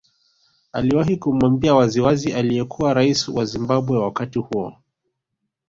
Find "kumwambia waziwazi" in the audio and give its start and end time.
1.17-2.33